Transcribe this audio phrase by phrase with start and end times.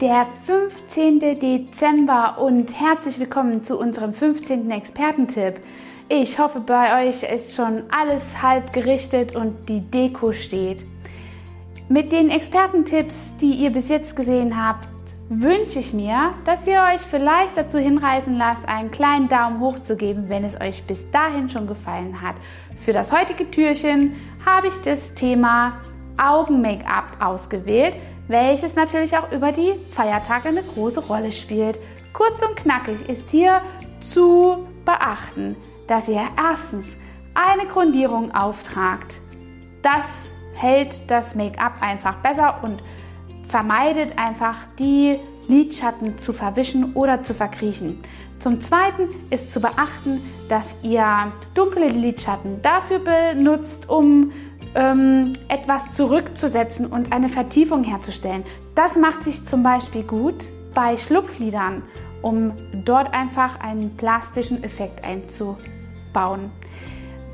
[0.00, 1.18] der 15.
[1.18, 4.70] Dezember und herzlich willkommen zu unserem 15.
[4.70, 5.56] Expertentipp.
[6.08, 10.84] Ich hoffe, bei euch ist schon alles halb gerichtet und die Deko steht.
[11.88, 14.88] Mit den Expertentipps, die ihr bis jetzt gesehen habt,
[15.30, 19.96] wünsche ich mir, dass ihr euch vielleicht dazu hinreißen lasst, einen kleinen Daumen hoch zu
[19.96, 22.36] geben, wenn es euch bis dahin schon gefallen hat.
[22.78, 24.14] Für das heutige Türchen
[24.46, 25.80] habe ich das Thema
[26.18, 27.94] Augen-Make-up ausgewählt
[28.28, 31.78] welches natürlich auch über die Feiertage eine große Rolle spielt.
[32.12, 33.62] Kurz und knackig ist hier
[34.00, 36.96] zu beachten, dass ihr erstens
[37.34, 39.16] eine Grundierung auftragt.
[39.82, 42.82] Das hält das Make-up einfach besser und
[43.48, 48.02] vermeidet einfach die Lidschatten zu verwischen oder zu verkriechen.
[48.40, 54.32] Zum Zweiten ist zu beachten, dass ihr dunkle Lidschatten dafür benutzt, um
[54.74, 58.44] ähm, etwas zurückzusetzen und eine Vertiefung herzustellen.
[58.74, 61.82] Das macht sich zum Beispiel gut bei Schlupflidern,
[62.22, 62.52] um
[62.84, 66.50] dort einfach einen plastischen Effekt einzubauen.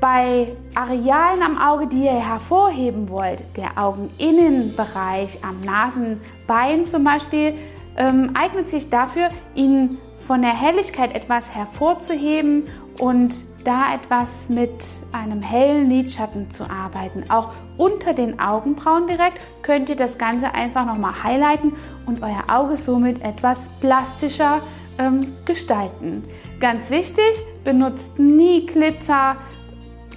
[0.00, 7.54] Bei Arealen am Auge, die ihr hervorheben wollt, der Augeninnenbereich am Nasenbein zum Beispiel,
[7.96, 12.64] ähm, eignet sich dafür, ihn von der Helligkeit etwas hervorzuheben
[12.98, 14.72] und da etwas mit
[15.12, 17.24] einem hellen Lidschatten zu arbeiten.
[17.30, 21.74] Auch unter den Augenbrauen direkt könnt ihr das Ganze einfach nochmal highlighten
[22.06, 24.60] und euer Auge somit etwas plastischer
[24.98, 26.24] ähm, gestalten.
[26.60, 29.36] Ganz wichtig, benutzt nie Glitzer,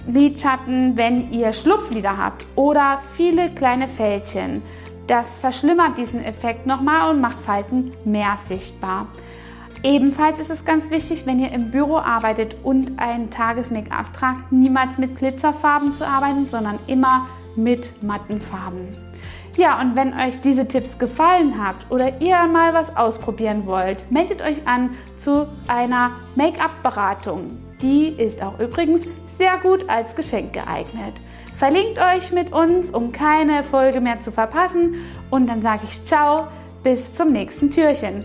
[0.06, 4.62] Lidschatten, wenn ihr Schlupflider habt oder viele kleine Fältchen.
[5.06, 9.06] Das verschlimmert diesen Effekt nochmal und macht Falten mehr sichtbar.
[9.82, 14.98] Ebenfalls ist es ganz wichtig, wenn ihr im Büro arbeitet und ein Tages-Make-up tragt, niemals
[14.98, 18.88] mit Glitzerfarben zu arbeiten, sondern immer mit matten Farben.
[19.56, 24.42] Ja, und wenn euch diese Tipps gefallen habt oder ihr mal was ausprobieren wollt, meldet
[24.42, 27.58] euch an zu einer Make-up-Beratung.
[27.80, 29.02] Die ist auch übrigens
[29.38, 31.14] sehr gut als Geschenk geeignet.
[31.56, 34.96] Verlinkt euch mit uns, um keine Folge mehr zu verpassen.
[35.30, 36.48] Und dann sage ich ciao,
[36.82, 38.24] bis zum nächsten Türchen.